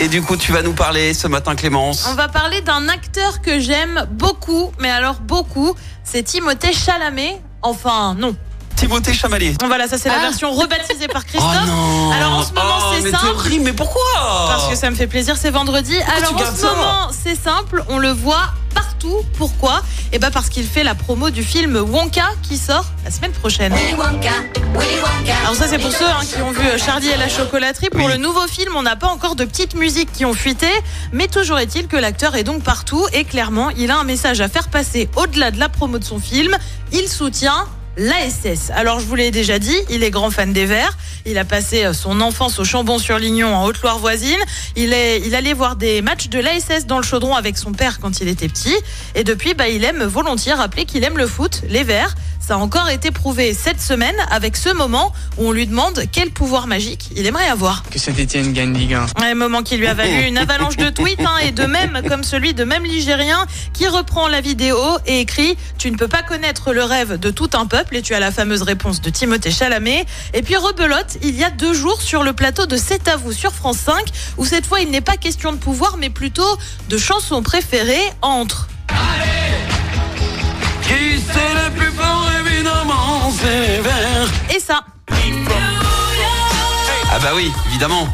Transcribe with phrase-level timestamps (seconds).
[0.00, 2.06] Et du coup, tu vas nous parler ce matin, Clémence.
[2.10, 5.74] On va parler d'un acteur que j'aime beaucoup, mais alors beaucoup.
[6.04, 7.40] C'est Timothée Chalamet.
[7.62, 8.34] Enfin, non.
[8.76, 9.52] Timothée Chalamet.
[9.66, 10.20] Voilà, ça c'est la Ah.
[10.22, 11.66] version rebaptisée par Oh Christophe.
[11.66, 13.24] non Alors, en ce moment, Oh, c'est mais simple.
[13.26, 14.00] t'es horrible, mais pourquoi?
[14.48, 15.94] Parce que ça me fait plaisir, c'est vendredi.
[16.16, 16.70] Alors tu en gardes ce ça?
[16.70, 18.54] moment, c'est simple, on le voit
[19.00, 19.24] partout.
[19.38, 19.82] Pourquoi?
[20.12, 23.72] Eh ben parce qu'il fait la promo du film Wonka qui sort la semaine prochaine.
[25.42, 27.88] Alors ça c'est pour ceux hein, qui ont vu Charlie et la chocolaterie.
[27.90, 28.12] Pour Oui.
[28.12, 30.68] le nouveau film, on n'a pas encore de petites musiques qui ont fuité,
[31.12, 34.48] mais toujours est-il que l'acteur est donc partout et clairement, il a un message à
[34.48, 36.56] faire passer au-delà de la promo de son film.
[36.92, 37.66] Il soutient
[37.96, 38.70] l'ASS.
[38.74, 40.96] Alors je vous l'ai déjà dit, il est grand fan des Verts.
[41.26, 44.38] Il a passé euh, son enfance au Chambon-sur-Lignon en Haute-Loire voisine.
[44.76, 48.00] Il, est, il allait voir des matchs de l'ASS dans le chaudron avec son père
[48.00, 48.74] quand il était petit.
[49.14, 52.14] Et depuis, bah, il aime volontiers rappeler qu'il aime le foot, les Verts.
[52.40, 56.30] Ça a encore été prouvé cette semaine avec ce moment où on lui demande quel
[56.30, 57.84] pouvoir magique il aimerait avoir.
[57.90, 59.06] que Saint-Etienne gagne Ligue 1.
[59.22, 62.24] Un moment qui lui a valu une avalanche de tweets hein, et de même comme
[62.24, 66.72] celui de même Ligérien qui reprend la vidéo et écrit Tu ne peux pas connaître
[66.72, 70.04] le rêve de tout un peuple et tu as la fameuse réponse de Timothée Chalamet.
[70.34, 73.32] Et puis rebelote, il y a deux jours sur le plateau de C'est à vous
[73.32, 74.04] sur France 5
[74.36, 76.58] où cette fois il n'est pas question de pouvoir mais plutôt
[76.88, 78.68] de chansons préférées entre.
[80.82, 84.28] Qui c'est le plus fort, évidemment, c'est les Verts.
[84.54, 84.80] Et ça.
[87.12, 88.08] Ah bah oui, évidemment.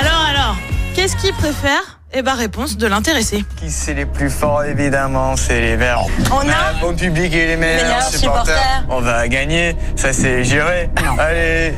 [0.00, 0.56] Alors alors,
[0.94, 2.00] qu'est-ce qu'il préfère?
[2.16, 3.44] Eh ben réponse de l'intéressé.
[3.56, 6.04] Qui c'est les plus forts évidemment, c'est les Verts.
[6.30, 8.54] On a un bon public et les meilleurs, Meilleurs supporters.
[8.54, 8.84] supporters.
[8.88, 10.90] On va gagner, ça c'est géré.
[11.18, 11.74] Allez,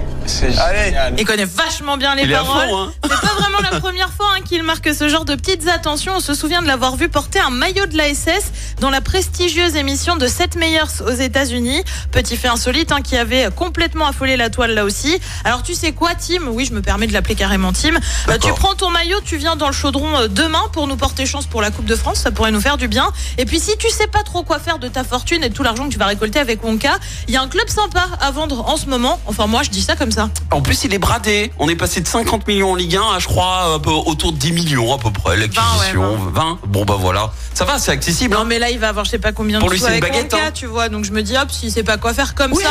[0.58, 0.94] allez.
[1.19, 2.69] Il connaît vachement bien les Il paroles.
[2.70, 2.92] hein.
[3.05, 6.14] C'est pas vraiment la première fois hein, qu'il marque ce genre de petites attentions.
[6.16, 9.77] On se souvient de l'avoir vu porter un maillot de la SS dans la prestigieuse
[9.77, 11.82] émission de 7 meilleurs aux États-Unis.
[12.12, 15.19] Petit fait insolite hein, qui avait complètement affolé la toile là aussi.
[15.44, 16.47] Alors tu sais quoi, Tim?
[16.48, 17.94] Oui, je me permets de l'appeler carrément Tim.
[18.28, 21.27] Euh, tu prends ton maillot, tu viens dans le chaudron euh, demain pour nous porter
[21.27, 22.19] chance pour la Coupe de France.
[22.19, 23.10] Ça pourrait nous faire du bien.
[23.38, 25.62] Et puis si tu sais pas trop quoi faire de ta fortune et de tout
[25.62, 26.97] l'argent que tu vas récolter avec Wonka,
[27.28, 29.20] il y a un club sympa à vendre en ce moment.
[29.26, 30.16] Enfin moi, je dis ça comme ça.
[30.50, 31.53] En plus, il est bradé.
[31.59, 34.32] On est passé de 50 millions en Ligue 1 à, je crois, un peu autour
[34.32, 35.37] de 10 millions à peu près.
[35.37, 36.59] L'acquisition, ouais, 20.
[36.66, 37.32] Bon, bah voilà.
[37.54, 38.34] Ça va, c'est accessible.
[38.34, 38.44] Non hein.
[38.47, 40.05] mais là il va avoir je sais pas combien Pour de lui, sous c'est une
[40.05, 40.50] avec baguette, hein.
[40.53, 40.88] tu vois.
[40.88, 42.62] Donc je me dis hop, s'il sait pas quoi faire comme Oui.
[42.62, 42.71] ça,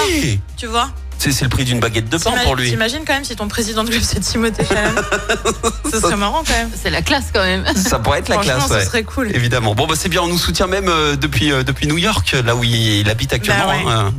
[0.58, 0.90] tu vois.
[1.18, 2.70] C'est le prix d'une baguette de pain pour lui.
[2.70, 5.02] T'imagines quand même si ton président de club c'est Timothée Chalamet
[5.92, 6.70] Ce serait marrant quand même.
[6.80, 7.64] C'est la classe quand même.
[7.76, 8.68] Ça pourrait être la classe.
[8.68, 8.86] ce ouais.
[8.86, 9.32] serait cool.
[9.36, 9.74] Évidemment.
[9.74, 10.22] Bon, bah c'est bien.
[10.22, 13.34] On nous soutient même euh, depuis euh, depuis New York, là où il, il habite
[13.34, 13.66] actuellement.
[13.66, 13.92] Bah ouais.
[13.92, 14.14] hein.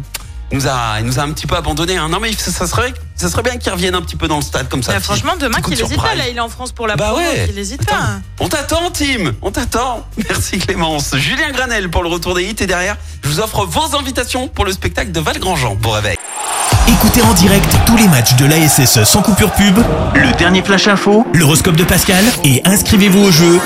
[0.52, 1.96] Il nous a, il nous a un petit peu abandonné.
[1.96, 2.08] hein.
[2.08, 4.42] Non, mais ça, ça serait, ça serait bien qu'il revienne un petit peu dans le
[4.42, 4.92] stade comme ça.
[4.92, 7.18] Bah, franchement, demain qu'il hésite pas, là il est en France pour la Bah promo,
[7.18, 7.46] ouais.
[7.48, 7.96] qu'il hésite Attends.
[7.96, 8.20] pas.
[8.44, 9.32] On t'attend, Tim.
[9.42, 10.06] On t'attend.
[10.28, 11.16] Merci Clémence.
[11.16, 14.64] Julien Granel pour le retour des hits et derrière, je vous offre vos invitations pour
[14.64, 15.74] le spectacle de Val Grandjean.
[15.74, 16.16] Bon réveil.
[16.88, 19.78] Écoutez en direct tous les matchs de l'ASSE sans coupure pub,
[20.14, 23.60] le dernier flash info, l'horoscope de Pascal et inscrivez-vous au jeu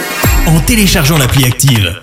[0.47, 2.01] en téléchargeant l'appli active.